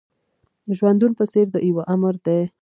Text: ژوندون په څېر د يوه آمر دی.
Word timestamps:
ژوندون 0.77 1.11
په 1.19 1.23
څېر 1.31 1.47
د 1.53 1.55
يوه 1.69 1.83
آمر 1.93 2.15
دی. 2.25 2.39